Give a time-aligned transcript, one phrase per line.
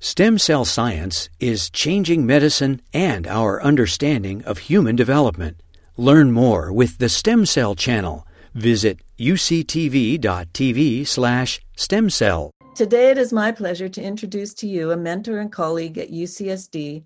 [0.00, 5.60] Stem cell science is changing medicine and our understanding of human development.
[5.96, 8.24] Learn more with the Stem Cell Channel.
[8.54, 12.50] Visit uctv.tv slash stemcell.
[12.76, 17.02] Today it is my pleasure to introduce to you a mentor and colleague at UCSD,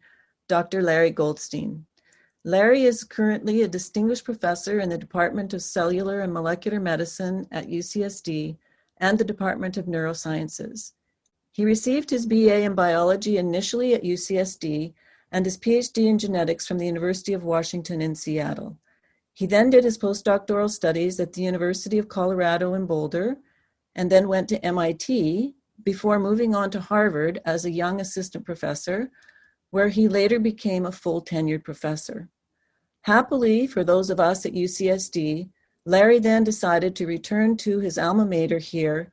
[0.46, 0.82] Dr.
[0.82, 1.86] Larry Goldstein.
[2.44, 7.68] Larry is currently a distinguished professor in the Department of Cellular and Molecular Medicine at
[7.68, 8.58] UCSD
[8.98, 10.92] and the Department of Neurosciences.
[11.52, 14.94] He received his BA in biology initially at UCSD
[15.30, 18.78] and his PhD in genetics from the University of Washington in Seattle.
[19.34, 23.36] He then did his postdoctoral studies at the University of Colorado in Boulder
[23.94, 29.10] and then went to MIT before moving on to Harvard as a young assistant professor,
[29.70, 32.28] where he later became a full tenured professor.
[33.02, 35.50] Happily for those of us at UCSD,
[35.84, 39.11] Larry then decided to return to his alma mater here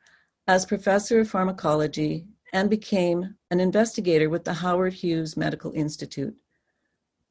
[0.49, 6.35] as professor of pharmacology and became an investigator with the Howard Hughes Medical Institute.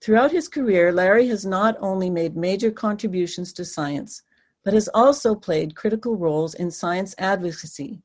[0.01, 4.23] Throughout his career, Larry has not only made major contributions to science,
[4.65, 8.03] but has also played critical roles in science advocacy,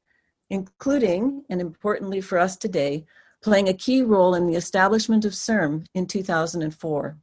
[0.50, 3.05] including, and importantly for us today,
[3.44, 7.17] playing a key role in the establishment of CIRM in 2004.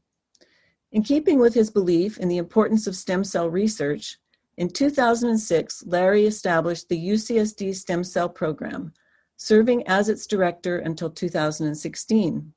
[0.92, 4.16] In keeping with his belief in the importance of stem cell research,
[4.60, 8.92] in 2006, Larry established the UCSD Stem Cell Program,
[9.38, 12.52] serving as its director until 2016.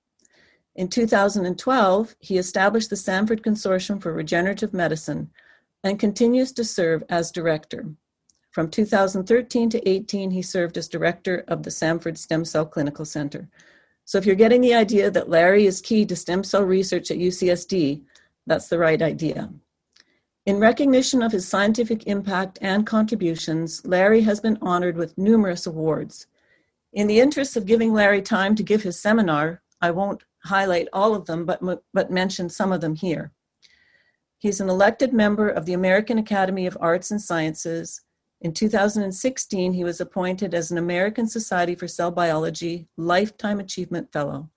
[0.76, 5.30] In 2012, he established the Sanford Consortium for Regenerative Medicine
[5.86, 7.86] and continues to serve as director.
[8.52, 13.48] From 2013 to 18, he served as director of the Sanford Stem Cell Clinical Center.
[14.04, 17.18] So if you're getting the idea that Larry is key to stem cell research at
[17.18, 18.04] UCSD,
[18.46, 19.50] that's the right idea.
[20.45, 26.27] In recognition of his scientific impact and contributions, Larry has been honored with numerous awards.
[26.91, 31.16] In the interest of giving Larry time to give his seminar, I won't highlight all
[31.16, 31.61] of them, but,
[31.94, 33.31] but mention some of them here.
[34.38, 38.01] He's an elected member of the American Academy of Arts and Sciences.
[38.41, 44.50] In 2016, he was appointed as an American Society for Cell Biology Lifetime Achievement Fellow.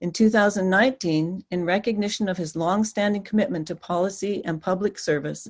[0.00, 5.48] In 2019, in recognition of his long-standing commitment to policy and public service,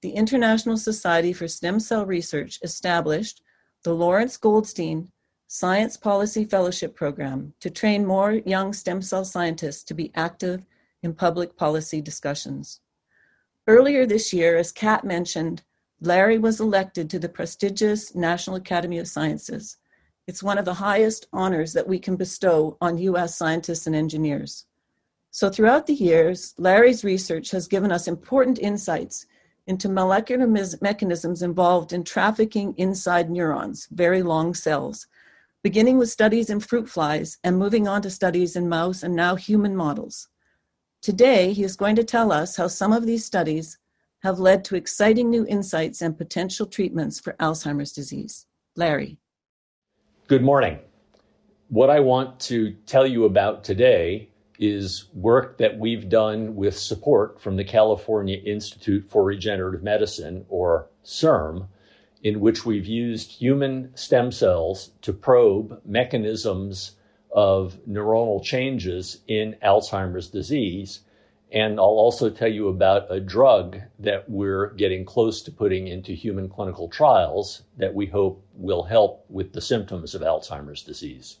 [0.00, 3.42] the International Society for Stem Cell Research established
[3.84, 5.12] the Lawrence Goldstein
[5.46, 10.64] Science Policy Fellowship Program to train more young stem cell scientists to be active
[11.02, 12.80] in public policy discussions.
[13.66, 15.62] Earlier this year, as Kat mentioned,
[16.00, 19.76] Larry was elected to the prestigious National Academy of Sciences.
[20.26, 23.36] It's one of the highest honors that we can bestow on U.S.
[23.36, 24.66] scientists and engineers.
[25.30, 29.26] So, throughout the years, Larry's research has given us important insights
[29.66, 35.06] into molecular mechanisms involved in trafficking inside neurons, very long cells,
[35.62, 39.34] beginning with studies in fruit flies and moving on to studies in mouse and now
[39.34, 40.28] human models.
[41.00, 43.78] Today, he is going to tell us how some of these studies
[44.22, 48.46] have led to exciting new insights and potential treatments for Alzheimer's disease.
[48.76, 49.18] Larry.
[50.32, 50.78] Good morning.
[51.68, 57.38] What I want to tell you about today is work that we've done with support
[57.38, 61.68] from the California Institute for Regenerative Medicine, or CIRM,
[62.22, 66.92] in which we've used human stem cells to probe mechanisms
[67.30, 71.00] of neuronal changes in Alzheimer's disease.
[71.52, 76.14] And I'll also tell you about a drug that we're getting close to putting into
[76.14, 81.36] human clinical trials that we hope will help with the symptoms of Alzheimer's disease.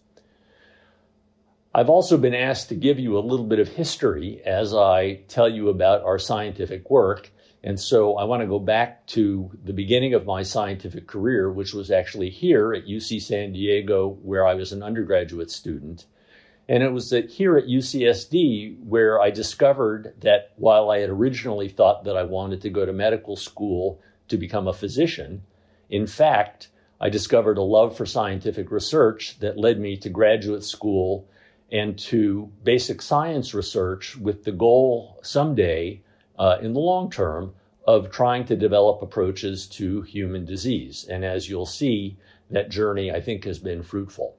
[1.74, 5.48] I've also been asked to give you a little bit of history as I tell
[5.48, 7.32] you about our scientific work.
[7.64, 11.72] And so I want to go back to the beginning of my scientific career, which
[11.72, 16.04] was actually here at UC San Diego, where I was an undergraduate student.
[16.68, 21.68] And it was that here at UCSD where I discovered that while I had originally
[21.68, 25.42] thought that I wanted to go to medical school to become a physician,
[25.90, 26.68] in fact,
[27.00, 31.28] I discovered a love for scientific research that led me to graduate school
[31.72, 36.00] and to basic science research with the goal someday,
[36.38, 37.54] uh, in the long term,
[37.86, 41.04] of trying to develop approaches to human disease.
[41.10, 42.16] And as you'll see,
[42.50, 44.36] that journey, I think, has been fruitful.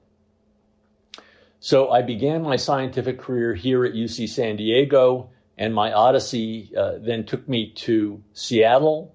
[1.64, 6.98] So I began my scientific career here at UC San Diego, and my odyssey uh,
[6.98, 9.14] then took me to Seattle,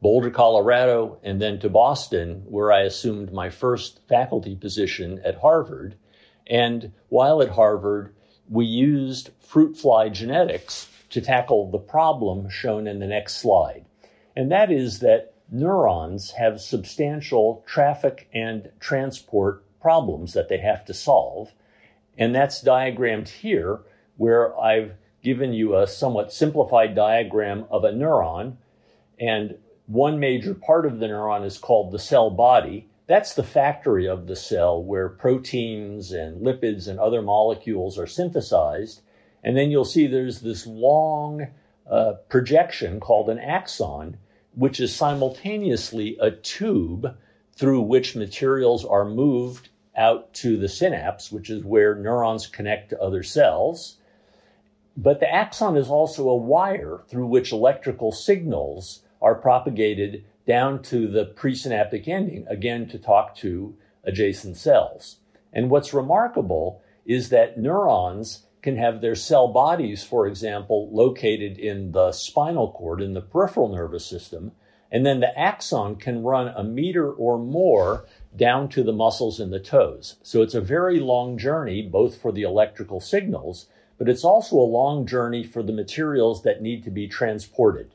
[0.00, 5.96] Boulder, Colorado, and then to Boston, where I assumed my first faculty position at Harvard.
[6.46, 8.14] And while at Harvard,
[8.48, 13.86] we used fruit fly genetics to tackle the problem shown in the next slide.
[14.36, 20.94] And that is that neurons have substantial traffic and transport problems that they have to
[20.94, 21.52] solve.
[22.18, 23.80] And that's diagrammed here,
[24.16, 28.56] where I've given you a somewhat simplified diagram of a neuron.
[29.20, 29.56] And
[29.86, 32.88] one major part of the neuron is called the cell body.
[33.06, 39.00] That's the factory of the cell where proteins and lipids and other molecules are synthesized.
[39.42, 41.46] And then you'll see there's this long
[41.88, 44.18] uh, projection called an axon,
[44.54, 47.16] which is simultaneously a tube
[47.54, 53.00] through which materials are moved out to the synapse, which is where neurons connect to
[53.00, 53.96] other cells.
[54.96, 61.08] But the axon is also a wire through which electrical signals are propagated down to
[61.08, 65.18] the presynaptic ending, again, to talk to adjacent cells.
[65.52, 71.92] And what's remarkable is that neurons can have their cell bodies, for example, located in
[71.92, 74.52] the spinal cord, in the peripheral nervous system,
[74.90, 78.06] and then the axon can run a meter or more
[78.36, 80.16] down to the muscles in the toes.
[80.22, 83.66] So it's a very long journey, both for the electrical signals,
[83.98, 87.94] but it's also a long journey for the materials that need to be transported.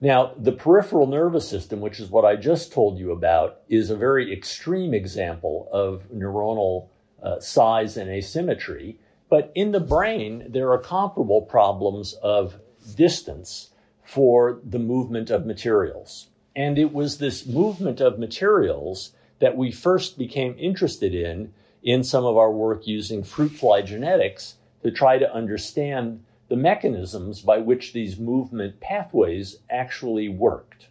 [0.00, 3.96] Now, the peripheral nervous system, which is what I just told you about, is a
[3.96, 6.88] very extreme example of neuronal
[7.22, 8.98] uh, size and asymmetry.
[9.28, 12.60] But in the brain, there are comparable problems of
[12.94, 13.70] distance
[14.04, 16.28] for the movement of materials.
[16.58, 21.52] And it was this movement of materials that we first became interested in
[21.84, 27.42] in some of our work using fruit fly genetics to try to understand the mechanisms
[27.42, 30.88] by which these movement pathways actually worked.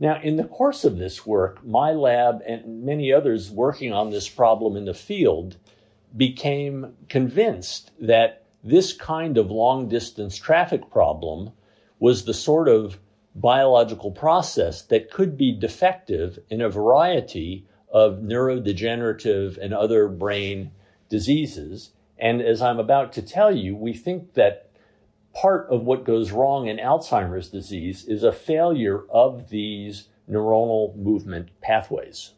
[0.00, 4.28] Now, in the course of this work, my lab and many others working on this
[4.28, 5.58] problem in the field
[6.16, 11.52] became convinced that this kind of long distance traffic problem
[12.00, 12.98] was the sort of
[13.34, 20.70] biological process that could be defective in a variety of neurodegenerative and other brain
[21.08, 24.68] diseases and as I'm about to tell you, we think that
[25.32, 31.48] part of what goes wrong in Alzheimer's disease is a failure of these neuronal movement
[31.62, 32.34] pathways.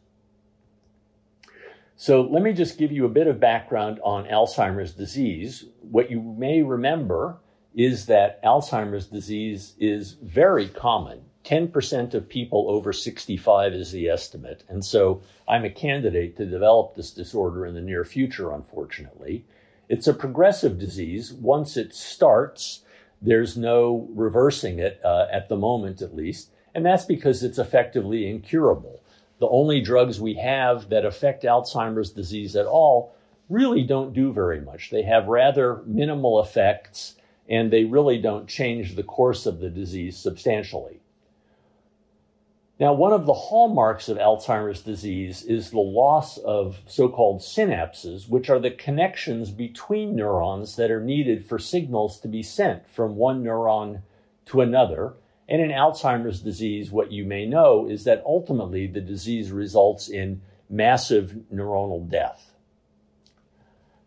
[1.96, 5.64] So let me just give you a bit of background on Alzheimer's disease.
[5.80, 7.38] What you may remember
[7.74, 11.22] is that Alzheimer's disease is very common.
[11.44, 14.62] 10% of people over 65 is the estimate.
[14.68, 19.44] And so I'm a candidate to develop this disorder in the near future, unfortunately.
[19.88, 21.32] It's a progressive disease.
[21.32, 22.82] Once it starts,
[23.20, 26.50] there's no reversing it, uh, at the moment at least.
[26.74, 29.02] And that's because it's effectively incurable.
[29.40, 33.16] The only drugs we have that affect Alzheimer's disease at all
[33.48, 34.90] really don't do very much.
[34.90, 37.16] They have rather minimal effects
[37.48, 41.00] and they really don't change the course of the disease substantially.
[42.80, 48.28] Now, one of the hallmarks of Alzheimer's disease is the loss of so called synapses,
[48.28, 53.14] which are the connections between neurons that are needed for signals to be sent from
[53.14, 54.02] one neuron
[54.46, 55.14] to another.
[55.48, 60.40] And in Alzheimer's disease, what you may know is that ultimately the disease results in
[60.68, 62.50] massive neuronal death.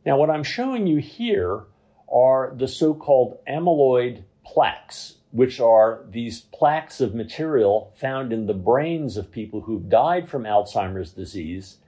[0.06, 1.64] Now, what I'm showing you here
[2.12, 8.54] are the so called amyloid plaques which are these plaques of material found in the
[8.54, 11.80] brains of people who've died from Alzheimer's disease.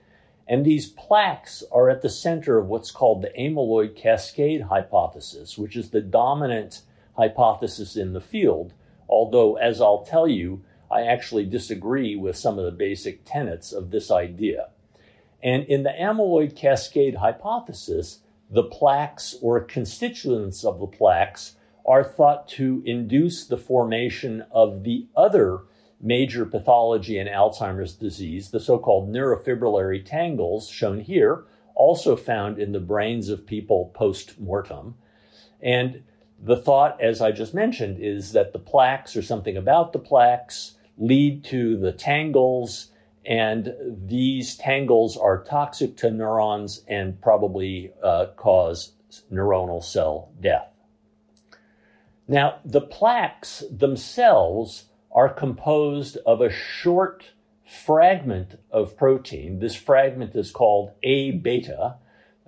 [0.49, 5.77] And these plaques are at the center of what's called the amyloid cascade hypothesis, which
[5.77, 6.81] is the dominant
[7.15, 8.73] hypothesis in the field.
[9.07, 13.91] Although, as I'll tell you, I actually disagree with some of the basic tenets of
[13.91, 14.71] this idea.
[15.41, 18.19] And in the amyloid cascade hypothesis,
[18.49, 25.07] the plaques or constituents of the plaques are thought to induce the formation of the
[25.15, 25.61] other
[26.01, 32.71] major pathology in Alzheimer's disease, the so called neurofibrillary tangles, shown here, also found in
[32.71, 34.95] the brains of people post mortem.
[35.61, 36.03] And
[36.39, 40.75] the thought, as I just mentioned, is that the plaques or something about the plaques
[40.97, 42.91] lead to the tangles,
[43.27, 43.73] and
[44.05, 48.93] these tangles are toxic to neurons and probably uh, cause
[49.31, 50.69] neuronal cell death.
[52.27, 57.31] Now, the plaques themselves are composed of a short
[57.65, 59.59] fragment of protein.
[59.59, 61.95] This fragment is called A beta,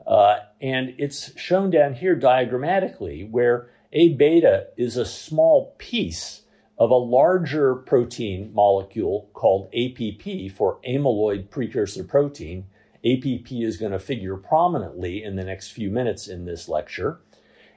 [0.08, 6.44] uh, and it's shown down here diagrammatically, where A beta is a small piece
[6.80, 12.66] of a larger protein molecule called APP for amyloid precursor protein.
[13.06, 17.20] APP is going to figure prominently in the next few minutes in this lecture.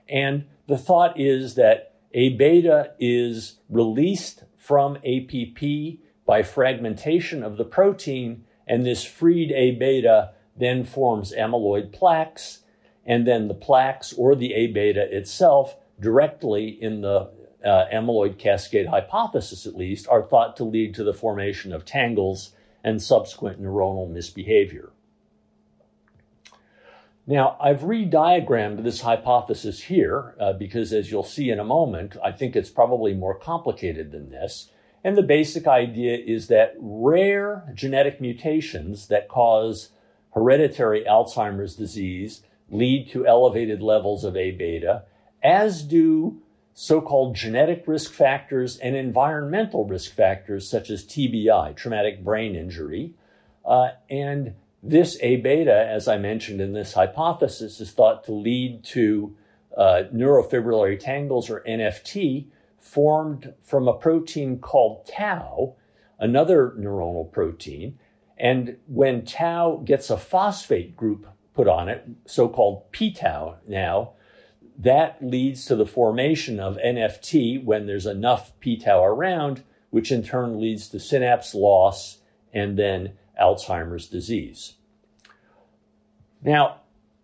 [0.09, 7.65] And the thought is that a beta is released from APP by fragmentation of the
[7.65, 12.61] protein, and this freed A beta then forms amyloid plaques,
[13.05, 17.31] and then the plaques or the A beta itself directly in the
[17.65, 22.53] uh, amyloid cascade hypothesis, at least, are thought to lead to the formation of tangles
[22.85, 24.91] and subsequent neuronal misbehavior.
[27.27, 32.33] Now, I've re-diagrammed this hypothesis here uh, because, as you'll see in a moment, I
[32.33, 34.71] think it's probably more complicated than this.
[35.05, 39.91] And the basic idea is that rare genetic mutations that cause
[40.35, 45.05] hereditary Alzheimer's disease lead to elevated levels of A beta,
[45.43, 46.41] as do
[46.75, 53.15] so called genetic risk factors and environmental risk factors such as TBI, traumatic brain injury.
[53.65, 58.85] Uh, and this A beta, as I mentioned in this hypothesis, is thought to lead
[58.85, 59.37] to
[59.77, 62.47] uh, neurofibrillary tangles or NFT
[62.79, 65.77] formed from a protein called tau,
[66.19, 67.99] another neuronal protein.
[68.37, 74.15] And when tau gets a phosphate group put on it, so called p tau now,
[74.79, 80.23] that leads to the formation of NFT when there's enough p tau around, which in
[80.23, 82.19] turn leads to synapse loss
[82.53, 84.75] and then Alzheimer's disease.
[86.43, 86.81] Now,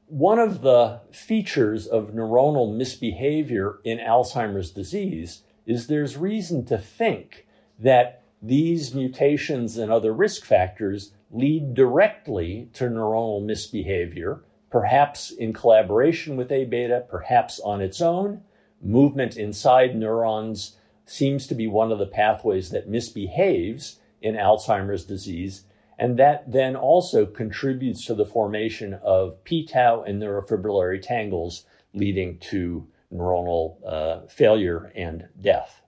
[0.06, 7.46] one of the features of neuronal misbehavior in Alzheimer's disease is there's reason to think
[7.78, 16.36] that these mutations and other risk factors lead directly to neuronal misbehavior, perhaps in collaboration
[16.36, 18.42] with A beta, perhaps on its own.
[18.82, 25.64] Movement inside neurons seems to be one of the pathways that misbehaves in Alzheimer's disease.
[25.98, 32.38] And that then also contributes to the formation of p tau and neurofibrillary tangles, leading
[32.38, 35.82] to neuronal uh, failure and death.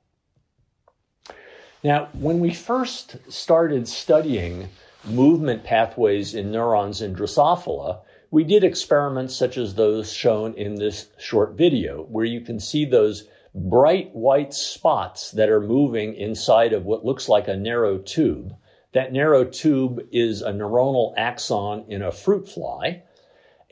[1.85, 4.69] Now, when we first started studying
[5.05, 11.09] movement pathways in neurons in Drosophila, we did experiments such as those shown in this
[11.19, 16.85] short video, where you can see those bright white spots that are moving inside of
[16.85, 18.55] what looks like a narrow tube.
[18.93, 23.03] That narrow tube is a neuronal axon in a fruit fly.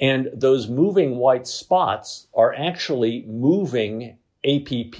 [0.00, 4.98] And those moving white spots are actually moving APP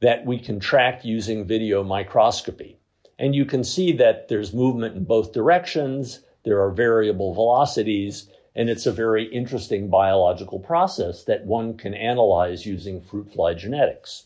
[0.00, 2.78] that we can track using video microscopy.
[3.18, 8.70] And you can see that there's movement in both directions, there are variable velocities, and
[8.70, 14.24] it's a very interesting biological process that one can analyze using fruit fly genetics.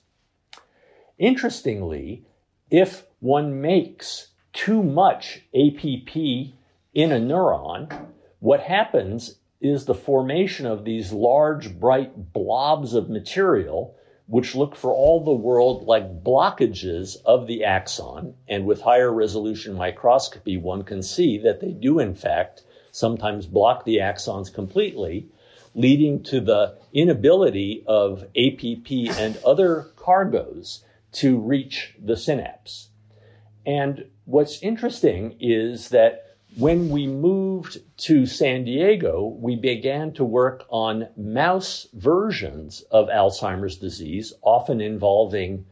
[1.18, 2.24] Interestingly,
[2.70, 8.06] if one makes too much APP in a neuron,
[8.38, 13.96] what happens is the formation of these large, bright blobs of material,
[14.26, 18.32] which look for all the world like blockages of the axon.
[18.48, 23.84] And with higher resolution microscopy, one can see that they do, in fact, sometimes block
[23.84, 25.28] the axons completely,
[25.74, 32.88] leading to the inability of APP and other cargoes to reach the synapse.
[33.66, 40.64] And what's interesting is that when we moved to San Diego, we began to work
[40.68, 45.66] on mouse versions of Alzheimer's disease, often involving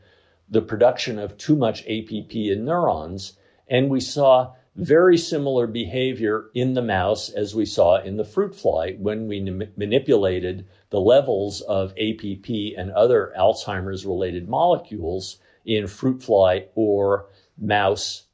[0.48, 3.32] the production of too much APP in neurons.
[3.68, 8.54] And we saw very similar behavior in the mouse as we saw in the fruit
[8.54, 15.88] fly when we n- manipulated the levels of APP and other Alzheimer's related molecules in
[15.88, 17.26] fruit fly or
[17.58, 18.26] mouse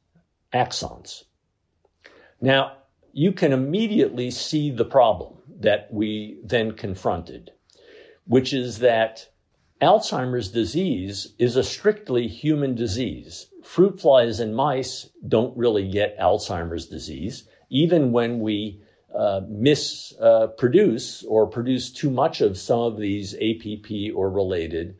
[0.53, 1.25] axons.
[2.43, 2.77] Now,
[3.15, 7.53] you can immediately see the problem that we then confronted,
[8.27, 9.29] which is that
[9.81, 13.47] Alzheimer's disease is a strictly human disease.
[13.65, 18.83] Fruit flies and mice don't really get Alzheimer's disease, even when we
[19.15, 24.97] uh, misproduce uh, or produce too much of some of these APP or related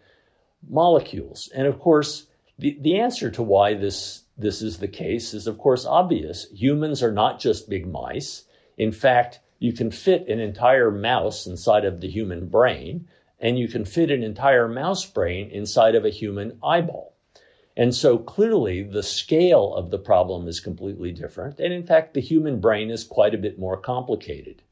[0.69, 1.51] molecules.
[1.55, 2.27] And of course,
[2.59, 6.47] the, the answer to why this this is the case is, of course, obvious.
[6.51, 8.45] Humans are not just big mice.
[8.79, 13.07] In fact, you can fit an entire mouse inside of the human brain,
[13.39, 17.14] and you can fit an entire mouse brain inside of a human eyeball.
[17.77, 21.59] And so clearly the scale of the problem is completely different.
[21.59, 24.63] And in fact, the human brain is quite a bit more complicated.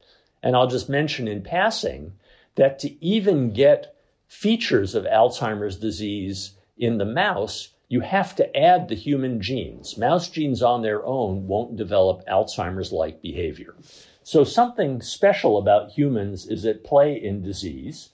[0.41, 2.13] And I'll just mention in passing
[2.55, 3.95] that to even get
[4.27, 9.97] features of Alzheimer's disease in the mouse, you have to add the human genes.
[9.97, 13.75] Mouse genes on their own won't develop Alzheimer's like behavior.
[14.23, 18.09] So something special about humans is at play in disease.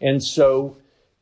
[0.00, 0.76] And so,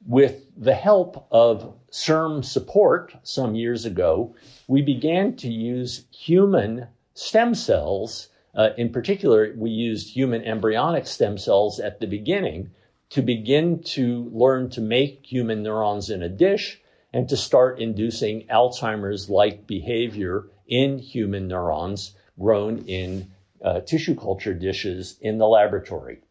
[0.07, 4.35] with the help of CIRM support some years ago,
[4.69, 11.37] we began to use human stem cells Uh, in particular, we used human embryonic stem
[11.37, 12.71] cells at the beginning
[13.11, 16.81] to begin to learn to make human neurons in a dish
[17.13, 23.31] and to start inducing Alzheimer's like behavior in human neurons grown in
[23.63, 26.23] uh, tissue culture dishes in the laboratory.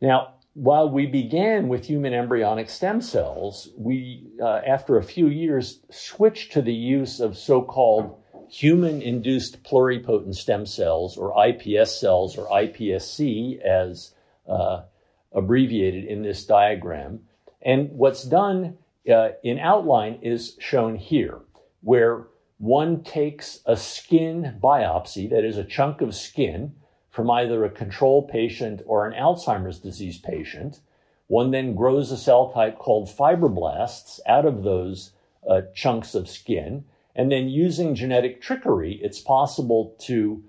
[0.00, 5.78] Now, while we began with human embryonic stem cells, we, uh, after a few years,
[5.88, 12.36] switched to the use of so called human induced pluripotent stem cells, or iPS cells,
[12.36, 14.14] or iPSC, as
[14.48, 14.82] uh,
[15.32, 17.20] abbreviated in this diagram.
[17.62, 21.38] And what's done uh, in outline is shown here,
[21.82, 22.26] where
[22.58, 26.74] one takes a skin biopsy, that is a chunk of skin,
[27.18, 30.78] from either a control patient or an Alzheimer's disease patient.
[31.26, 35.10] One then grows a cell type called fibroblasts out of those
[35.50, 36.84] uh, chunks of skin.
[37.16, 40.44] And then using genetic trickery, it's possible to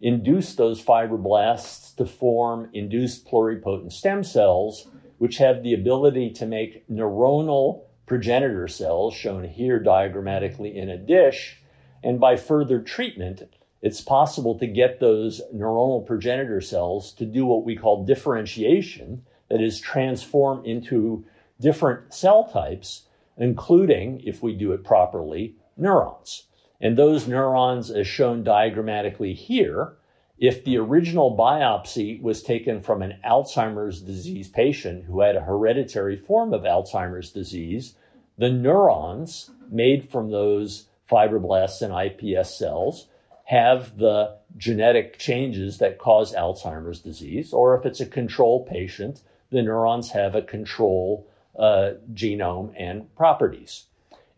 [0.00, 4.86] induce those fibroblasts to form induced pluripotent stem cells,
[5.18, 11.58] which have the ability to make neuronal progenitor cells, shown here diagrammatically in a dish.
[12.00, 13.42] And by further treatment,
[13.82, 19.60] it's possible to get those neuronal progenitor cells to do what we call differentiation, that
[19.60, 21.24] is, transform into
[21.60, 26.44] different cell types, including, if we do it properly, neurons.
[26.80, 29.94] And those neurons, as shown diagrammatically here,
[30.38, 36.16] if the original biopsy was taken from an Alzheimer's disease patient who had a hereditary
[36.16, 37.94] form of Alzheimer's disease,
[38.38, 43.08] the neurons made from those fibroblasts and iPS cells
[43.52, 49.60] have the genetic changes that cause Alzheimer's disease, or if it's a control patient, the
[49.60, 51.28] neurons have a control
[51.58, 53.84] uh, genome and properties.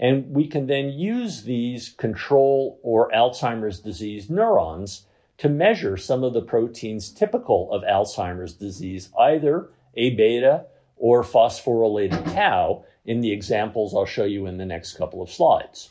[0.00, 5.06] And we can then use these control or Alzheimer's disease neurons
[5.38, 10.64] to measure some of the proteins typical of Alzheimer's disease, either A beta
[10.97, 15.91] or phosphorylated tau, in the examples I'll show you in the next couple of slides.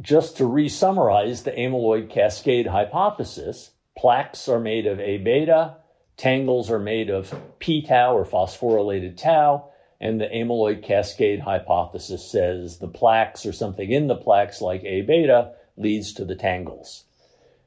[0.00, 5.76] Just to re summarize the amyloid cascade hypothesis, plaques are made of A beta,
[6.18, 12.78] tangles are made of p tau or phosphorylated tau, and the amyloid cascade hypothesis says
[12.78, 17.04] the plaques or something in the plaques like A beta leads to the tangles.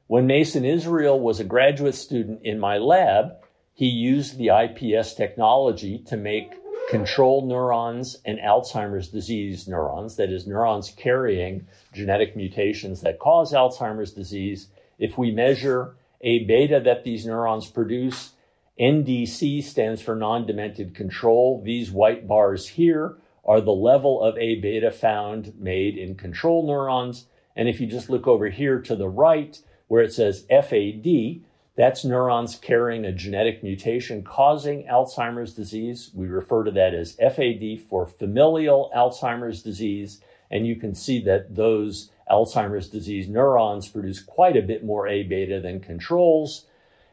[0.06, 3.38] When Mason Israel was a graduate student in my lab,
[3.74, 6.59] he used the iPS technology to make
[6.90, 14.12] control neurons and Alzheimer's disease neurons, that is, neurons carrying genetic mutations that cause Alzheimer's
[14.12, 14.68] disease.
[14.98, 18.32] If we measure A beta that these neurons produce
[18.78, 21.62] NDC stands for non-demented control.
[21.64, 27.26] These white bars here are the level of A beta found made in control neurons.
[27.54, 31.42] And if you just look over here to the right, where it says FAD,
[31.80, 36.10] that's neurons carrying a genetic mutation causing Alzheimer's disease.
[36.12, 40.20] We refer to that as FAD for familial Alzheimer's disease.
[40.50, 45.22] And you can see that those Alzheimer's disease neurons produce quite a bit more A
[45.22, 46.66] beta than controls.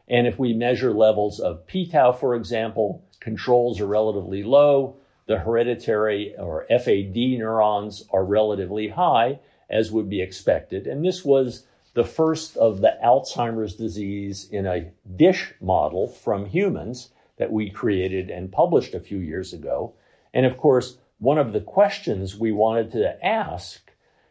[0.06, 4.96] And if we measure levels of p-tau, for example, controls are relatively low.
[5.28, 10.86] The hereditary or FAD neurons are relatively high, as would be expected.
[10.86, 17.10] And this was the first of the Alzheimer's disease in a dish model from humans
[17.38, 19.94] that we created and published a few years ago.
[20.34, 23.90] And of course, one of the questions we wanted to ask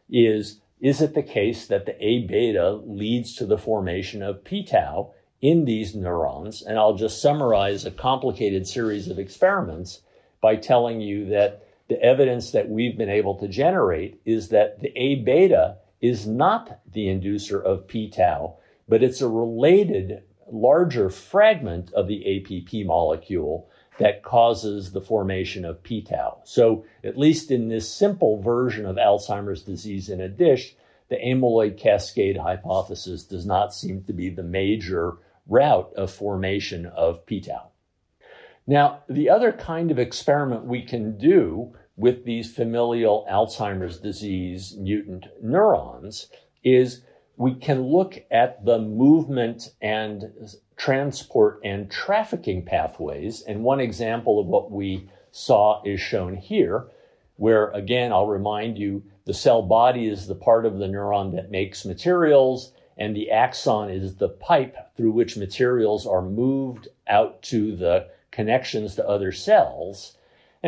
[0.10, 5.14] is, is it the case that the A beta leads to the formation of p-tau?
[5.42, 6.62] in these neurons.
[6.62, 10.02] And I'll just summarize a complicated series of experiments
[10.42, 14.92] by telling you that the evidence that we've been able to generate is that the
[14.98, 18.58] A beta is not the inducer of p tau,
[18.88, 25.82] but it's a related larger fragment of the APP molecule that causes the formation of
[25.84, 26.40] p tau.
[26.44, 30.76] So, at least in this simple version of Alzheimer's disease in a dish,
[31.10, 37.26] the amyloid cascade hypothesis does not seem to be the major route of formation of
[37.26, 37.70] p-tau.
[38.66, 45.26] Now, the other kind of experiment we can do with these familial Alzheimer's disease mutant
[45.42, 46.28] neurons
[46.64, 47.02] is
[47.36, 50.26] we can look at the movement and
[50.78, 53.42] transport and trafficking pathways.
[53.42, 56.88] And one example of what we saw is shown here,
[57.36, 61.52] where again, I'll remind you, the cell body is the part of the neuron that
[61.52, 67.76] makes materials and the axon is the pipe through which materials are moved out to
[67.76, 70.17] the connections to other cells.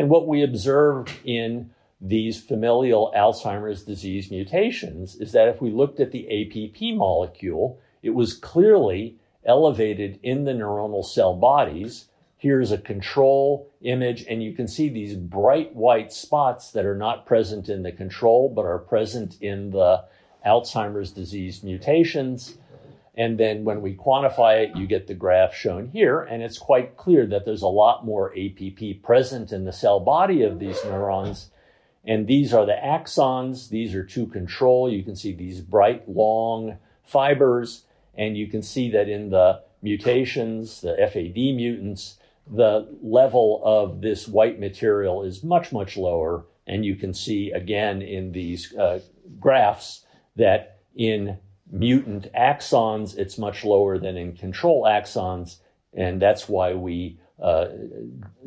[0.00, 6.00] And what we observed in these familial Alzheimer's disease mutations is that if we looked
[6.00, 12.08] at the APP molecule, it was clearly elevated in the neuronal cell bodies.
[12.38, 17.26] Here's a control image, and you can see these bright white spots that are not
[17.26, 20.06] present in the control but are present in the
[20.46, 22.56] Alzheimer's disease mutations.
[23.20, 26.96] And then when we quantify it, you get the graph shown here, and it's quite
[26.96, 31.50] clear that there's a lot more APP present in the cell body of these neurons.
[32.02, 34.90] And these are the axons, these are to control.
[34.90, 40.80] You can see these bright, long fibers, and you can see that in the mutations,
[40.80, 42.16] the FAD mutants,
[42.50, 46.46] the level of this white material is much, much lower.
[46.66, 49.00] And you can see again in these uh,
[49.38, 50.06] graphs
[50.36, 51.36] that in
[51.70, 55.56] mutant axons, it's much lower than in control axons.
[55.94, 57.68] And that's why we uh,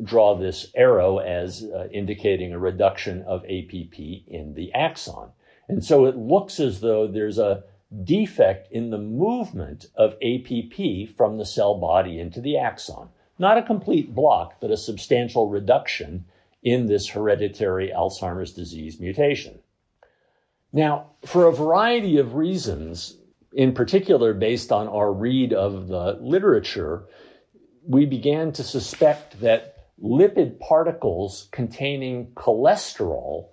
[0.02, 5.30] draw this arrow as uh, indicating a reduction of APP in the axon.
[5.68, 7.64] And so it looks as though there's a
[8.02, 13.08] defect in the movement of APP from the cell body into the axon.
[13.38, 16.24] Not a complete block, but a substantial reduction
[16.62, 19.58] in this hereditary Alzheimer's disease mutation.
[20.74, 23.16] Now, for a variety of reasons,
[23.52, 27.04] in particular based on our read of the literature,
[27.86, 33.50] we began to suspect that lipid particles containing cholesterol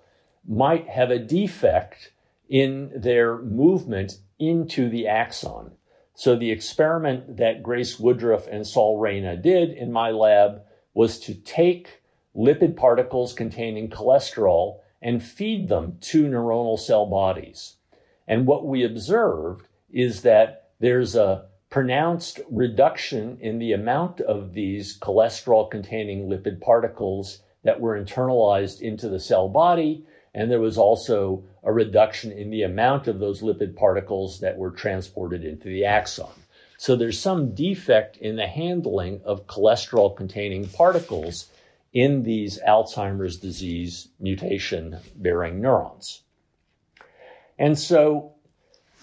[0.48, 2.10] might have a defect
[2.48, 5.70] in their movement into the axon.
[6.14, 11.34] So the experiment that Grace Woodruff and Sol Reyna did in my lab was to
[11.34, 12.02] take
[12.34, 17.76] lipid particles containing cholesterol and feed them to neuronal cell bodies.
[18.26, 24.98] And what we observed is that there's a pronounced reduction in the amount of these
[24.98, 30.04] cholesterol containing lipid particles that were internalized into the cell body.
[30.34, 34.70] And there was also a reduction in the amount of those lipid particles that were
[34.70, 36.32] transported into the axon.
[36.78, 41.46] So there's some defect in the handling of cholesterol containing particles
[41.92, 46.22] in these Alzheimer's disease mutation bearing neurons.
[47.58, 48.32] And so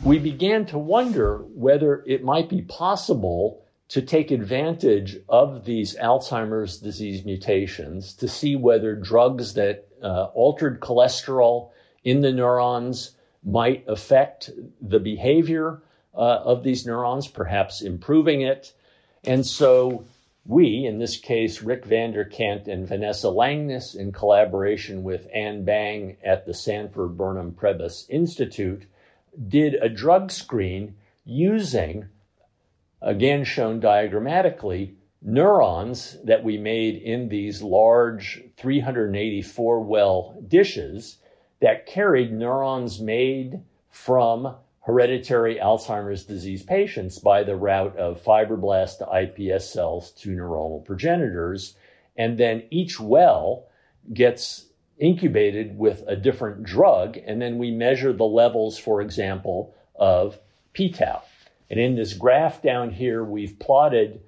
[0.04, 6.78] we began to wonder whether it might be possible to take advantage of these Alzheimer's
[6.78, 11.72] disease mutations to see whether drugs that uh, altered cholesterol
[12.04, 13.12] in the neurons
[13.44, 15.82] might affect the behavior
[16.14, 18.74] uh, of these neurons, perhaps improving it.
[19.24, 20.06] And so
[20.50, 25.64] we, in this case, Rik van der Kant and Vanessa Langness, in collaboration with Anne
[25.64, 28.88] Bang at the Sanford Burnham Prebys Institute,
[29.48, 32.10] did a drug screen using,
[33.00, 41.20] again shown diagrammatically, neurons that we made in these large 384 well dishes
[41.62, 49.06] that carried neurons made from hereditary Alzheimer's disease patients by the route of fibroblast to
[49.06, 51.76] iPS cells to neuronal progenitors.
[52.18, 53.68] And then each well
[54.14, 54.66] gets
[54.98, 60.40] incubated with a different drug, and then we measure the levels, for example, of
[60.74, 61.22] p-tau.
[61.70, 64.22] And in this graph down here, we've plotted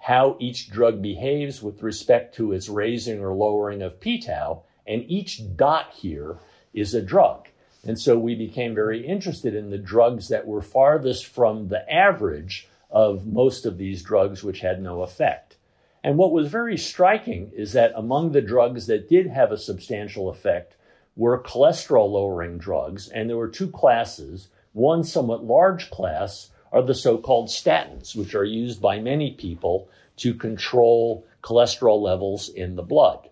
[0.00, 5.42] how each drug behaves with respect to its raising or lowering of p-tau, and each
[5.56, 6.38] dot here
[6.72, 7.48] is a drug.
[7.88, 12.68] And so we became very interested in the drugs that were farthest from the average
[12.90, 15.56] of most of these drugs, which had no effect.
[16.04, 20.28] And what was very striking is that among the drugs that did have a substantial
[20.28, 20.76] effect
[21.16, 24.48] were cholesterol lowering drugs, and there were two classes.
[24.74, 29.88] One somewhat large class are the so called statins, which are used by many people
[30.18, 33.30] to control cholesterol levels in the blood.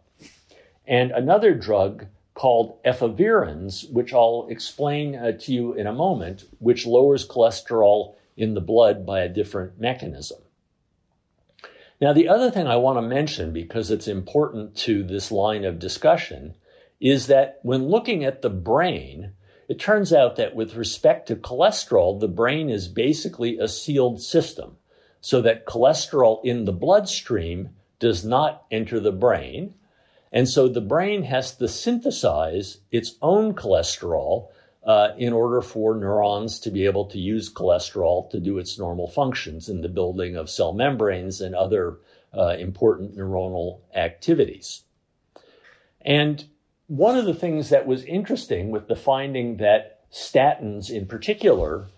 [0.86, 6.86] And another drug called efavirenz, which I'll explain uh, to you in a moment, which
[6.86, 10.38] lowers cholesterol in the blood by a different mechanism.
[11.98, 15.78] Now, the other thing I want to mention, because it's important to this line of
[15.78, 16.54] discussion,
[17.00, 19.32] is that when looking at the brain,
[19.66, 24.76] it turns out that with respect to cholesterol, the brain is basically a sealed system,
[25.22, 29.72] so that cholesterol in the bloodstream does not enter the brain.
[30.36, 34.48] And so the brain has to synthesize its own cholesterol
[34.84, 39.08] uh, in order for neurons to be able to use cholesterol to do its normal
[39.08, 42.00] functions in the building of cell membranes and other
[42.36, 44.82] uh, important neuronal activities.
[46.02, 46.44] And
[46.86, 51.88] one of the things that was interesting with the finding that statins in particular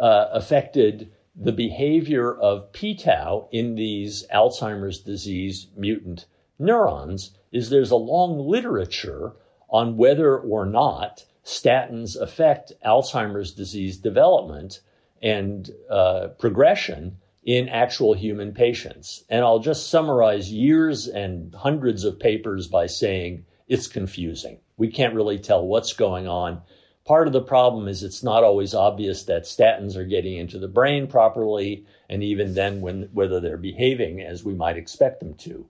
[0.00, 6.26] uh, affected the behavior of p-tau in these Alzheimer's disease mutant
[6.58, 9.32] neurons is there's a long literature
[9.68, 14.80] on whether or not statins affect Alzheimer's disease development
[15.22, 19.24] and uh, progression in actual human patients.
[19.30, 24.58] And I'll just summarize years and hundreds of papers by saying it's confusing.
[24.76, 26.60] We can't really tell what's going on.
[27.06, 30.68] Part of the problem is it's not always obvious that statins are getting into the
[30.68, 35.66] brain properly, and even then, when, whether they're behaving as we might expect them to.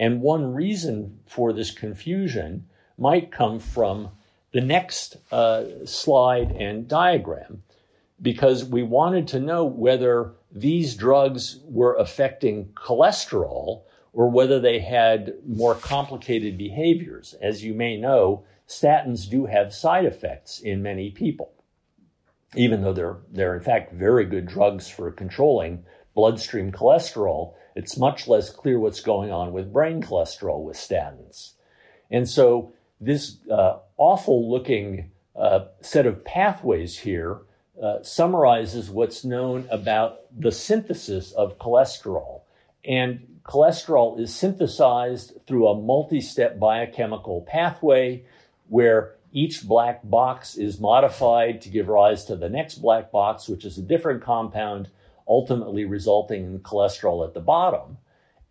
[0.00, 2.64] And one reason for this confusion
[2.96, 4.08] might come from
[4.52, 7.62] the next uh, slide and diagram,
[8.20, 13.82] because we wanted to know whether these drugs were affecting cholesterol
[14.14, 17.34] or whether they had more complicated behaviors.
[17.42, 21.52] As you may know, statins do have side effects in many people,
[22.56, 25.84] even though they're, they're in fact very good drugs for controlling
[26.14, 27.52] bloodstream cholesterol.
[27.74, 31.52] It's much less clear what's going on with brain cholesterol with statins.
[32.10, 37.38] And so, this uh, awful looking uh, set of pathways here
[37.82, 42.42] uh, summarizes what's known about the synthesis of cholesterol.
[42.84, 48.24] And cholesterol is synthesized through a multi step biochemical pathway
[48.68, 53.64] where each black box is modified to give rise to the next black box, which
[53.64, 54.88] is a different compound,
[55.30, 57.96] ultimately resulting in cholesterol at the bottom.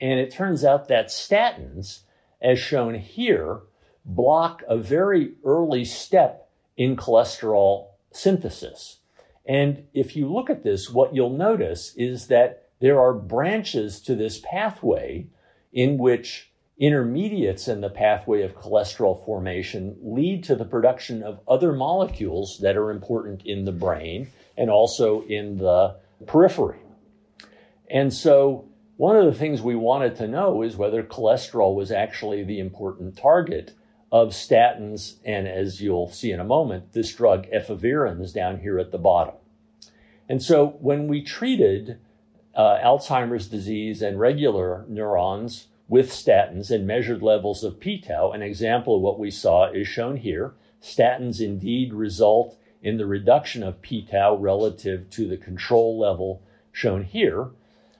[0.02, 2.00] And it turns out that statins,
[2.42, 3.60] as shown here,
[4.06, 9.00] block a very early step in cholesterol synthesis.
[9.46, 14.16] And if you look at this, what you'll notice is that there are branches to
[14.16, 15.28] this pathway
[15.74, 21.74] in which intermediates in the pathway of cholesterol formation lead to the production of other
[21.74, 26.80] molecules that are important in the brain and also in the periphery.
[27.90, 28.66] And so,
[28.98, 33.18] one of the things we wanted to know is whether cholesterol was actually the important
[33.18, 33.74] target
[34.12, 38.92] of statins, and as you'll see in a moment, this drug efavirenz down here at
[38.92, 39.36] the bottom.
[40.28, 42.00] And so, when we treated
[42.60, 48.32] uh, Alzheimer's disease and regular neurons with statins and measured levels of p-tau.
[48.32, 50.54] An example of what we saw is shown here.
[50.82, 57.50] Statins indeed result in the reduction of p-tau relative to the control level shown here.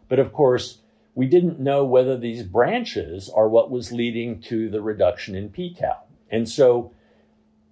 [0.08, 0.80] But of course,
[1.16, 6.04] we didn't know whether these branches are what was leading to the reduction in p-tau.
[6.32, 6.94] And so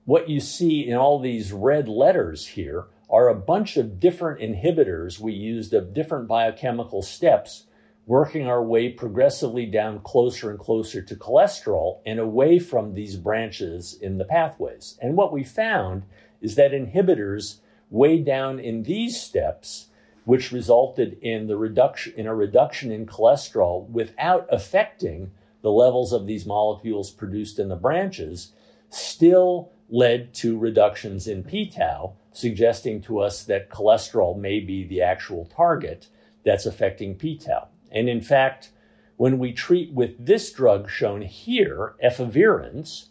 [0.06, 5.20] what you see in all these red letters here are a bunch of different inhibitors
[5.20, 7.66] we used of different biochemical steps
[8.06, 13.98] working our way progressively down closer and closer to cholesterol and away from these branches
[14.02, 14.98] in the pathways.
[15.02, 16.04] And what we found
[16.42, 19.88] is that inhibitors way down in these steps,
[20.26, 26.28] which resulted in the reduction in a reduction in cholesterol without affecting the levels of
[26.28, 28.54] these molecules produced in the branches,
[28.90, 35.46] still led to reductions in p-tau, suggesting to us that cholesterol may be the actual
[35.46, 36.08] target
[36.44, 37.68] that's affecting p-tau.
[37.92, 38.72] And in fact,
[39.16, 43.08] when we treat with this drug shown here, efavirenz,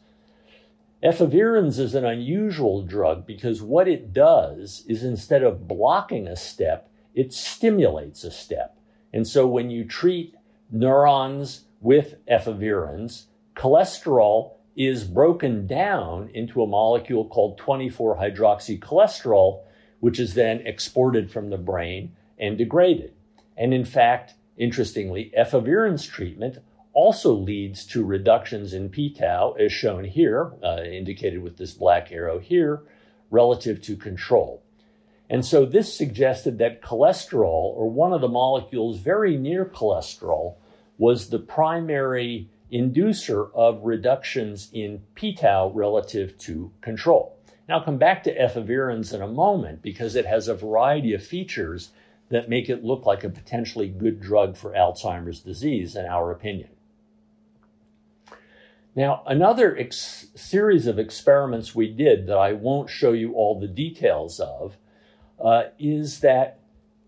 [1.07, 6.91] efavirenz is an unusual drug because what it does is instead of blocking a step,
[7.15, 8.77] it stimulates a step.
[9.13, 10.35] And so when you treat
[10.69, 19.61] neurons with efavirenz, cholesterol is broken down into a molecule called 24 hydroxycholesterol,
[20.01, 23.15] which is then exported from the brain and degraded.
[23.57, 26.59] And in fact, Interestingly, efavirenz treatment
[26.97, 32.39] also leads to reductions in p-tau, as shown here, uh, indicated with this black arrow
[32.39, 32.83] here,
[33.31, 34.63] relative to control.
[35.29, 40.55] And so this suggested that cholesterol, or one of the molecules very near cholesterol,
[40.97, 47.37] was the primary inducer of reductions in p-tau relative to control.
[47.69, 51.23] Now I'll come back to efavirenz in a moment because it has a variety of
[51.23, 51.91] features
[52.31, 56.71] that make it look like a potentially good drug for Alzheimer's disease, in our opinion.
[58.97, 63.69] Now, another ex- series of experiments we did that I won't show you all the
[63.69, 64.79] details of
[65.39, 66.61] uh, is that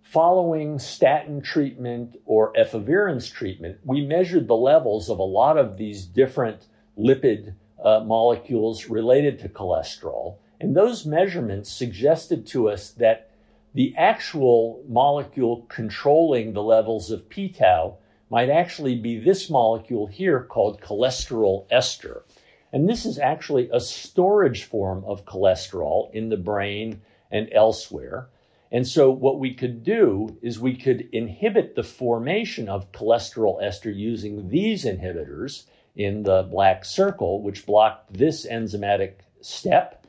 [0.02, 6.04] following statin treatment or efavirenz treatment, we measured the levels of a lot of these
[6.04, 6.66] different
[6.98, 10.36] lipid uh, molecules related to cholesterol.
[10.60, 13.30] And those measurements suggested to us that
[13.74, 17.97] the actual molecule controlling the levels of p-tau
[18.30, 22.24] might actually be this molecule here called cholesterol ester.
[22.72, 28.28] And this is actually a storage form of cholesterol in the brain and elsewhere.
[28.70, 33.90] And so, what we could do is we could inhibit the formation of cholesterol ester
[33.90, 35.64] using these inhibitors
[35.96, 40.06] in the black circle, which block this enzymatic step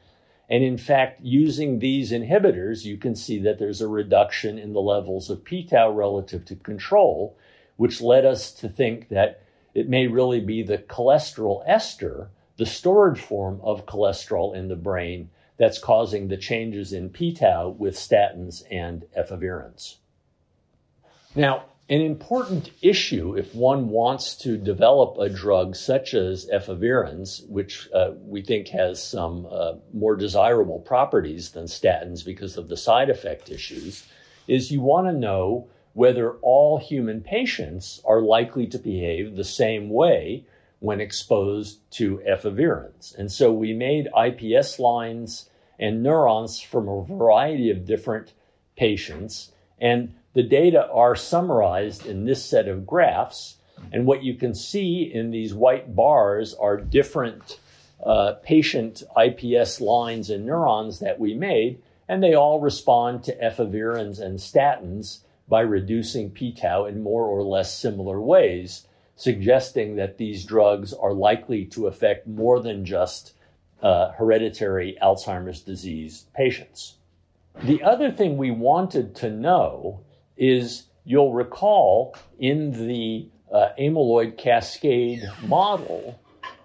[0.50, 4.82] And in fact, using these inhibitors, you can see that there's a reduction in the
[4.82, 7.38] levels of p-tau relative to control,
[7.80, 9.42] which led us to think that
[9.74, 15.30] it may really be the cholesterol ester, the storage form of cholesterol in the brain,
[15.56, 19.96] that's causing the changes in p-tau with statins and efavirenz.
[21.36, 27.88] Now, an important issue if one wants to develop a drug such as efavirenz, which
[27.94, 33.10] uh, we think has some uh, more desirable properties than statins because of the side
[33.10, 34.06] effect issues,
[34.50, 39.90] is you want to know whether all human patients are likely to behave the same
[39.90, 40.46] way
[40.80, 43.18] when exposed to efavirenz.
[43.18, 48.34] And so we made IPS lines and neurons from a variety of different
[48.78, 49.52] patients.
[49.80, 53.56] And the data are summarized in this set of graphs.
[53.92, 57.60] And what you can see in these white bars are different
[58.04, 64.22] uh, patient IPS lines and neurons that we made, and they all respond to efavirenz
[64.22, 70.94] and statins by reducing p-tau in more or less similar ways, suggesting that these drugs
[70.94, 73.34] are likely to affect more than just
[73.82, 76.96] uh, hereditary Alzheimer's disease patients.
[77.64, 80.02] The other thing we wanted to know
[80.38, 86.20] is you'll recall in the uh, amyloid cascade model,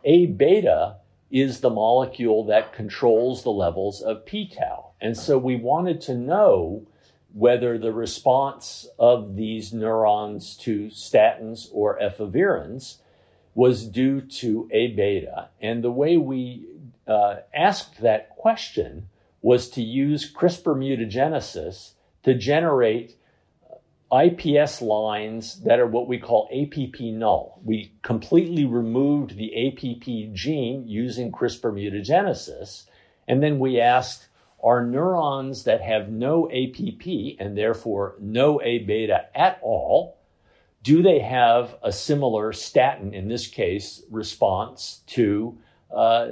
[0.05, 0.97] A beta
[1.31, 4.90] is the molecule that controls the levels of p tau.
[5.01, 6.87] And so we wanted to know
[7.35, 12.99] whether the response of these neurons to statins or efavirenz
[13.55, 15.49] was due to A beta.
[15.61, 16.66] And the way we
[17.07, 19.09] uh, asked that question
[19.42, 21.92] was to use CRISPR mutagenesis
[22.23, 23.16] to generate
[24.12, 27.61] IPS lines that are what we call APP null.
[27.64, 32.85] We completely removed the APP gene using CRISPR mutagenesis,
[33.27, 34.29] and then we asked
[34.64, 37.07] are neurons that have no APP
[37.38, 40.16] and therefore no A beta at all,
[40.83, 45.59] do they have a similar statin, in this case, response to
[45.94, 46.29] uh,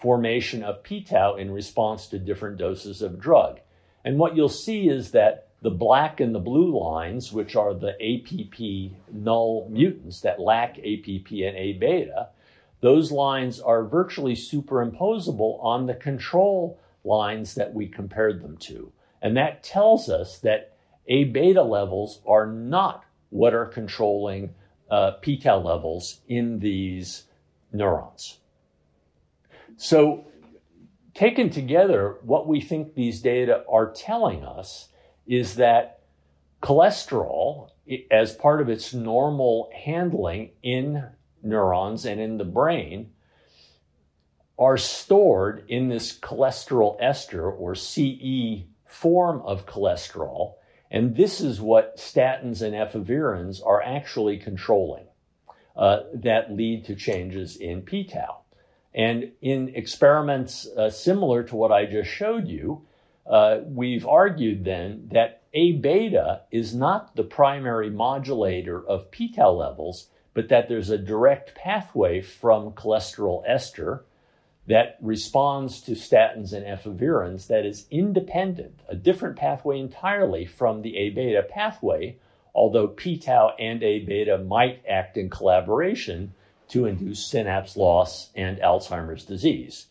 [0.00, 3.58] formation of p tau in response to different doses of drug?
[4.04, 7.94] And what you'll see is that the black and the blue lines, which are the
[8.00, 12.28] APP null mutants that lack APP and A beta,
[12.80, 18.92] those lines are virtually superimposable on the control lines that we compared them to.
[19.22, 24.54] And that tells us that A beta levels are not what are controlling
[24.90, 27.24] uh, p tau levels in these
[27.72, 28.38] neurons.
[29.76, 30.26] So,
[31.14, 34.88] taken together, what we think these data are telling us
[35.26, 36.00] is that
[36.62, 37.70] cholesterol,
[38.10, 41.04] as part of its normal handling in
[41.42, 43.10] neurons and in the brain,
[44.58, 50.54] are stored in this cholesterol ester or CE form of cholesterol.
[50.90, 55.06] And this is what statins and efavirenz are actually controlling
[55.76, 58.40] uh, that lead to changes in p tau.
[58.94, 62.86] And in experiments uh, similar to what I just showed you,
[63.26, 69.52] uh, we've argued then that A beta is not the primary modulator of p tau
[69.52, 74.04] levels, but that there's a direct pathway from cholesterol ester
[74.68, 80.96] that responds to statins and efavirenz that is independent, a different pathway entirely from the
[80.98, 82.16] A beta pathway,
[82.54, 86.34] although p tau and A beta might act in collaboration
[86.68, 89.86] to induce synapse loss and Alzheimer's disease.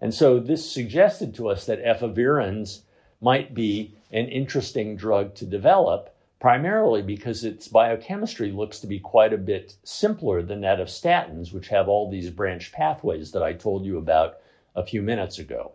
[0.00, 2.80] And so this suggested to us that efavirenz
[3.20, 6.13] might be an interesting drug to develop,
[6.44, 11.54] primarily because its biochemistry looks to be quite a bit simpler than that of statins,
[11.54, 14.34] which have all these branch pathways that I told you about
[14.76, 15.72] a few minutes ago.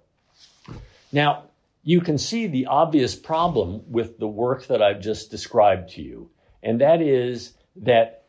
[1.11, 1.45] Now,
[1.81, 6.29] you can see the obvious problem with the work that I've just described to you,
[6.61, 8.25] and that is that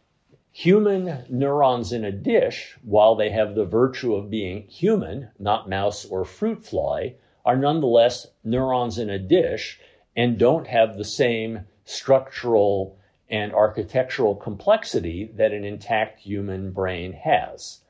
[0.53, 6.07] Human neurons in a dish, while they have the virtue of being human, not mouse
[6.07, 9.79] or fruit fly, are nonetheless neurons in a dish
[10.17, 12.97] and don't have the same structural
[13.29, 17.81] and architectural complexity that an intact human brain has,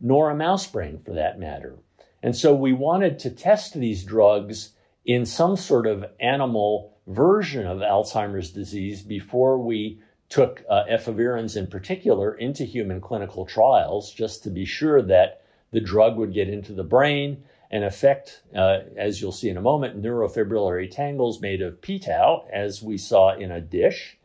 [0.00, 1.76] nor a mouse brain for that matter.
[2.22, 4.72] And so we wanted to test these drugs
[5.04, 11.66] in some sort of animal version of Alzheimer's disease before we took uh, efavirenz in
[11.66, 16.72] particular into human clinical trials just to be sure that the drug would get into
[16.72, 21.80] the brain and affect, uh, as you'll see in a moment, neurofibrillary tangles made of
[21.80, 24.18] p-tau, as we saw in a dish.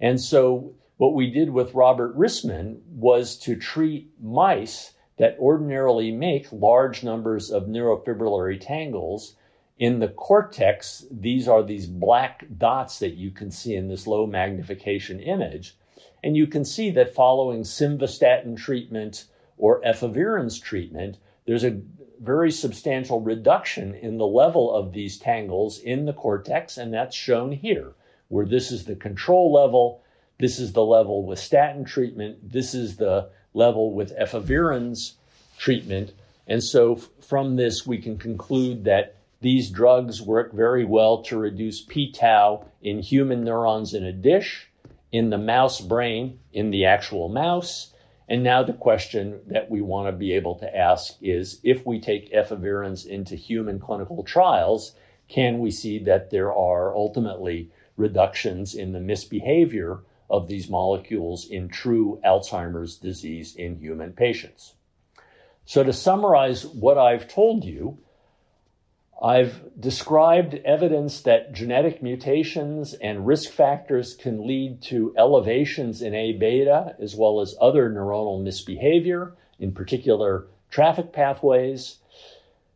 [0.00, 6.52] And so what we did with Robert Rissman was to treat mice that ordinarily make
[6.52, 9.36] large numbers of neurofibrillary tangles.
[9.78, 14.26] In the cortex, these are these black dots that you can see in this low
[14.26, 15.76] magnification image.
[16.22, 19.24] And you can see that following simvastatin treatment
[19.58, 21.80] or efavirenz treatment, there's a
[22.20, 27.52] very substantial reduction in the level of these tangles in the cortex, and that's shown
[27.52, 27.92] here,
[28.28, 30.02] where this is the control level,
[30.38, 35.12] this is the level with statin treatment, this is the level with efavirenz
[35.58, 36.12] treatment.
[36.46, 41.82] And so from this, we can conclude that these drugs work very well to reduce
[41.82, 44.68] p tau in human neurons in a dish
[45.12, 47.92] in the mouse brain, in the actual mouse.
[48.28, 52.00] And now the question that we want to be able to ask is if we
[52.00, 54.94] take efavirenz into human clinical trials,
[55.28, 61.68] can we see that there are ultimately reductions in the misbehavior of these molecules in
[61.68, 64.74] true Alzheimer's disease in human patients?
[65.64, 67.98] So, to summarize what I've told you,
[69.22, 76.32] I've described evidence that genetic mutations and risk factors can lead to elevations in A
[76.32, 81.98] beta as well as other neuronal misbehavior, in particular traffic pathways.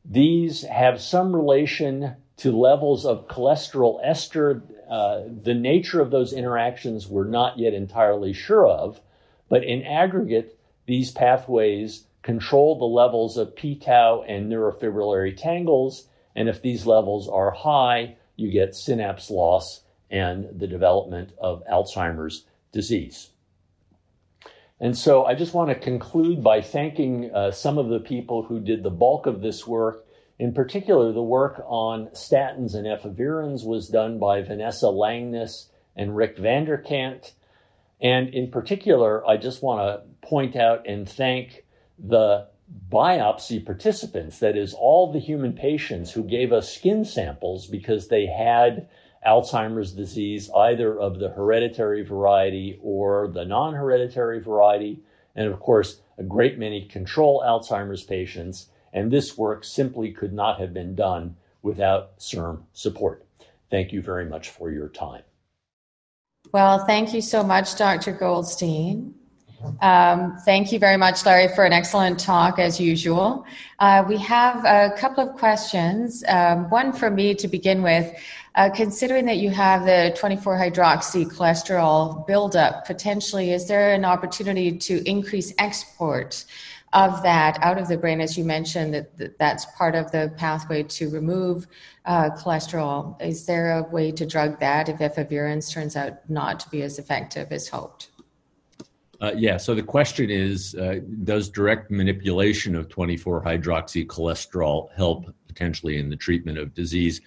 [0.03, 4.63] These have some relation to levels of cholesterol ester.
[4.91, 9.01] Uh, the nature of those interactions we're not yet entirely sure of,
[9.51, 16.49] but in aggregate, these pathways control the levels of p tau and neurofibrillary tangles and
[16.49, 23.31] if these levels are high, you get synapse loss and the development of Alzheimer's disease.
[24.81, 28.61] And so I just want to conclude by thanking uh, some of the people who
[28.61, 30.07] did the bulk of this work.
[30.39, 35.67] In particular, the work on statins and efavirenz was done by Vanessa Langness
[35.97, 37.35] and Rik van der Kant.
[38.01, 41.67] And in particular, I just want to point out and thank
[41.99, 42.49] the
[42.91, 48.27] biopsy participants, that is, all the human patients who gave us skin samples because they
[48.27, 48.89] had
[49.27, 55.03] Alzheimer's disease, either of the hereditary variety or the non hereditary variety,
[55.37, 58.69] and of course, a great many control Alzheimer's patients.
[58.93, 63.25] And this work simply could not have been done without CIRM support.
[63.71, 65.23] Thank you very much for your time.
[66.53, 68.13] Well, thank you so much, Dr.
[68.13, 69.15] Goldstein.
[69.81, 73.45] Um, thank you very much, Larry, for an excellent talk as usual.
[73.79, 76.25] Uh, we have a couple of questions.
[76.29, 78.15] Um, one for me to begin with.
[78.57, 84.77] Uh, considering that you have the 24 hydroxy cholesterol buildup, potentially, is there an opportunity
[84.77, 86.45] to increase export
[86.93, 88.21] of that out of the brain?
[88.21, 91.69] As you mentioned, that, that's part of the pathway to remove
[92.07, 93.21] uh, cholesterol.
[93.23, 96.99] Is there a way to drug that if efavirenz turns out not to be as
[96.99, 98.10] effective as hoped?
[99.21, 105.35] Uh, yeah, so the question is uh, Does direct manipulation of 24 hydroxy cholesterol help
[105.47, 107.21] potentially in the treatment of disease?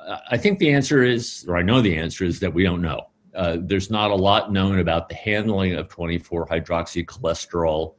[0.00, 2.80] Uh, I think the answer is, or I know the answer is that we don't
[2.80, 3.08] know.
[3.34, 7.94] Uh, there's not a lot known about the handling of 24 hydroxy cholesterol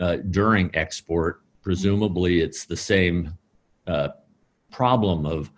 [0.00, 1.42] uh, during export.
[1.62, 3.36] Presumably, it's the same
[4.70, 5.50] problem of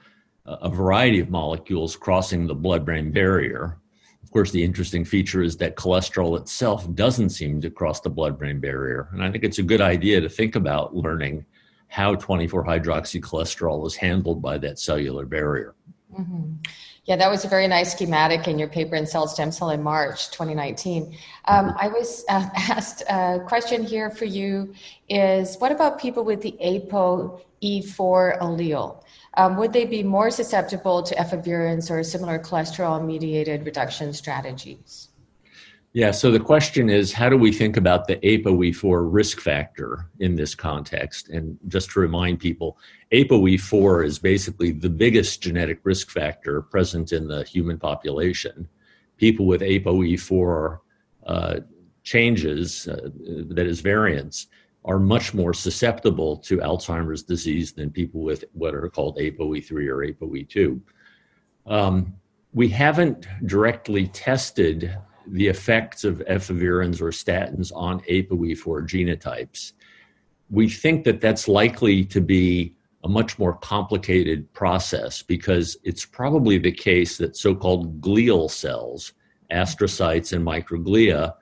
[0.45, 3.79] a variety of molecules crossing the blood brain barrier
[4.39, 8.61] course, the interesting feature is that cholesterol itself doesn't seem to cross the blood brain
[8.61, 9.09] barrier.
[9.13, 11.45] And I think it's a good idea to think about learning
[11.89, 15.75] how 24 hydroxy cholesterol is handled by that cellular barrier.
[16.17, 16.53] Mm-hmm.
[17.09, 19.83] Yeah, that was a very nice schematic in your paper in Cell Stem Cell in
[19.83, 21.17] March 2019.
[21.47, 24.75] Um, I was uh, asked a question here for you
[25.09, 29.03] is what about people with the ApoE4 allele?
[29.39, 35.08] Um, would they be more susceptible to efavirenz or similar cholesterol mediated reduction strategies?
[35.95, 40.35] Yeah, so the question is how do we think about the ApoE4 risk factor in
[40.35, 41.31] this context?
[41.31, 42.77] And just to remind people,
[43.13, 48.69] ApoE4 is basically the biggest genetic risk factor present in the human population.
[49.17, 50.79] People with ApoE4
[51.27, 51.61] uh,
[52.03, 53.09] changes, uh,
[53.49, 54.49] that is, variants,
[54.85, 60.07] are much more susceptible to Alzheimer's disease than people with what are called ApoE3 or
[60.07, 60.81] ApoE2.
[61.67, 62.15] Um,
[62.53, 64.97] we haven't directly tested
[65.31, 69.73] the effects of efavirenz or statins on ApoE4 genotypes.
[70.51, 72.75] We think that that's likely to be
[73.05, 79.13] a much more complicated process because it's probably the case that so called glial cells,
[79.53, 81.35] astrocytes and microglia,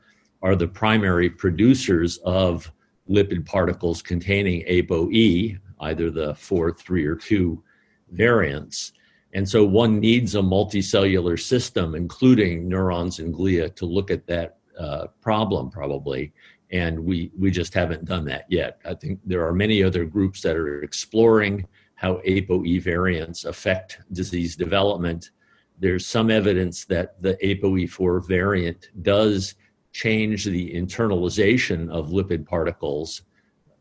[0.43, 2.71] are the primary producers of
[3.09, 7.63] lipid particles containing ApoE, either the 4, 3, or 2
[8.11, 8.93] variants.
[9.37, 14.57] And so one needs a multicellular system, including neurons and glia, to look at that
[14.79, 16.33] uh, problem, probably.
[16.71, 18.81] And we, we just haven't done that yet.
[18.87, 24.57] I think there are many other groups that are exploring how ApoE variants affect disease
[24.57, 25.33] development.
[25.79, 29.55] There's some evidence that the ApoE4 variant does
[29.93, 33.21] change the internalization of lipid particles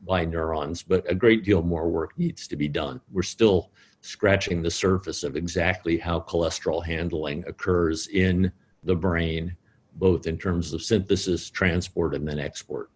[0.05, 2.99] by neurons, but a great deal more work needs to be done.
[3.09, 3.71] We're still
[4.05, 8.51] scratching the surface of exactly how cholesterol handling occurs in
[8.83, 9.55] the brain,
[9.95, 12.89] both in terms of synthesis, transport, and then export.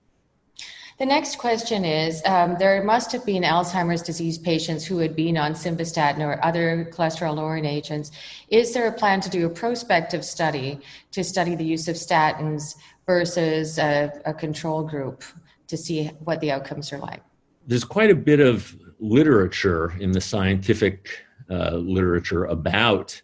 [0.99, 5.37] The next question is um, there must have been Alzheimer's disease patients who had been
[5.37, 8.11] on simvastatin or other cholesterol lowering agents.
[8.49, 10.81] Is there a plan to do a prospective study
[11.11, 15.23] to study the use of statins versus a, a control group
[15.67, 17.23] to see what the outcomes are like?
[17.65, 21.09] There's quite a bit of literature in the scientific
[21.49, 23.21] uh, literature about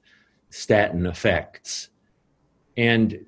[0.50, 1.90] statin effects.
[2.78, 3.26] And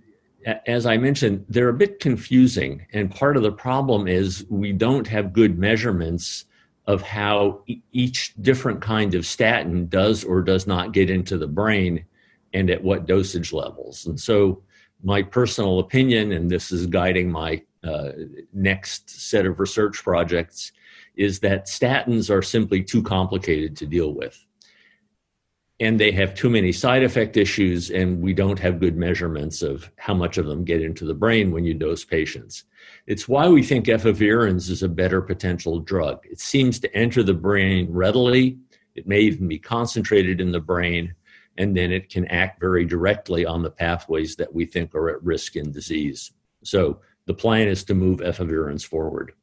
[0.66, 2.86] as I mentioned, they're a bit confusing.
[2.94, 6.46] And part of the problem is we don't have good measurements
[6.86, 12.06] of how each different kind of statin does or does not get into the brain
[12.54, 14.06] and at what dosage levels.
[14.06, 14.64] And so,
[15.04, 18.12] my personal opinion, and this is guiding my uh,
[18.52, 20.72] next set of research projects,
[21.18, 24.46] is that statins are simply too complicated to deal with
[25.80, 29.92] and they have too many side effect issues, and we don't have good measurements of
[29.98, 32.64] how much of them get into the brain when you dose patients.
[33.06, 36.26] It's why we think efavirenz is a better potential drug.
[36.26, 38.58] It seems to enter the brain readily,
[38.96, 41.14] it may even be concentrated in the brain,
[41.60, 45.24] and then it can act very directly on the pathways that we think are at
[45.24, 46.32] risk in disease.
[46.64, 49.34] So the plan is to move efavirenz forward.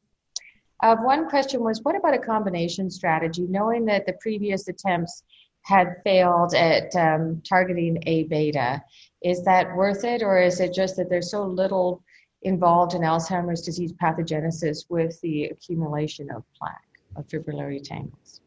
[0.85, 5.23] Uh, one question was what about a combination strategy, knowing that the previous attempts
[5.63, 8.79] had failed at um, targeting A beta.
[9.23, 12.03] Is that worth it, or is it just that there's so little
[12.43, 16.75] involved in Alzheimer's disease pathogenesis with the accumulation of plaque,
[17.15, 18.41] of fibrillary tangles?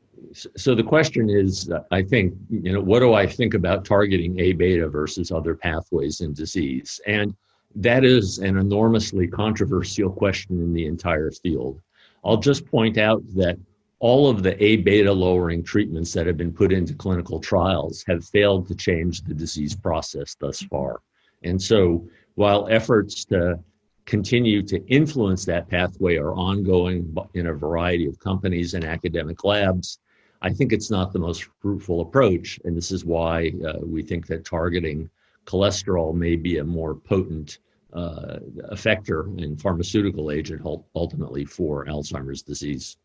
[0.57, 4.53] So the question is, I think, you know, what do I think about targeting A
[4.53, 7.01] beta versus other pathways in disease?
[7.05, 7.35] And
[7.75, 11.81] that is an enormously controversial question in the entire field.
[12.25, 13.59] I'll just point out that
[14.01, 18.25] all of the A beta lowering treatments that have been put into clinical trials have
[18.25, 21.01] failed to change the disease process thus far.
[21.43, 23.59] And so, while efforts to
[24.07, 29.99] continue to influence that pathway are ongoing in a variety of companies and academic labs,
[30.41, 32.61] I think it's not the most fruitful approach.
[32.65, 35.11] And this is why uh, we think that targeting
[35.47, 37.59] cholesterol may be a more potent
[37.93, 38.39] uh,
[38.73, 40.63] effector and pharmaceutical agent
[40.95, 42.99] ultimately for Alzheimer's disease.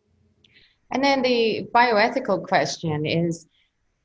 [0.92, 3.48] And then the bioethical question is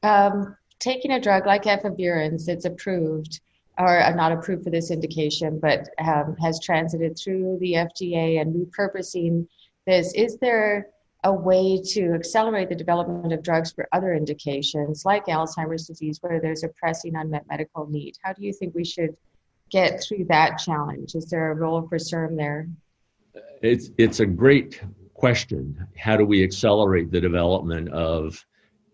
[0.02, 3.40] um, taking a drug like efavirenz that's approved
[3.78, 8.54] or uh, not approved for this indication, but um, has transited through the FDA and
[8.54, 9.46] repurposing
[9.86, 10.12] this.
[10.14, 10.88] Is there
[11.24, 16.40] a way to accelerate the development of drugs for other indications like Alzheimer's disease where
[16.40, 18.16] there's a pressing unmet medical need?
[18.22, 19.16] How do you think we should
[19.70, 21.14] get through that challenge?
[21.14, 22.68] Is there a role for CIRM there?
[23.62, 24.80] It's, it's a great
[25.14, 28.44] question how do we accelerate the development of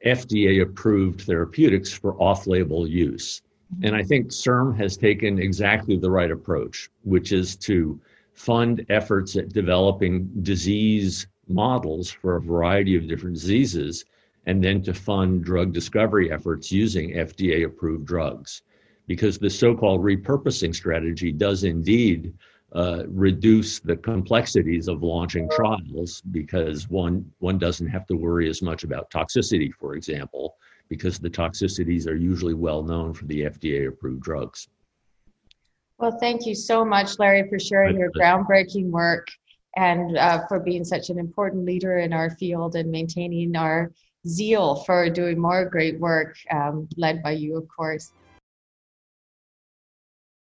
[0.06, 3.42] FDA approved therapeutics for off label use?
[3.74, 3.86] Mm-hmm.
[3.86, 8.00] And I think CIRM has taken exactly the right approach, which is to
[8.32, 14.04] fund efforts at developing disease models for a variety of different diseases,
[14.46, 18.62] and then to fund drug discovery efforts using FDA approved drugs.
[19.06, 22.32] Because the so called repurposing strategy does indeed
[22.74, 28.62] uh, reduce the complexities of launching trials because one one doesn't have to worry as
[28.62, 30.56] much about toxicity, for example,
[30.88, 34.68] because the toxicities are usually well known for the FDA approved drugs.
[35.98, 39.28] Well, thank you so much, Larry, for sharing your groundbreaking work
[39.76, 43.92] and uh, for being such an important leader in our field and maintaining our
[44.26, 48.12] zeal for doing more great work, um, led by you, of course.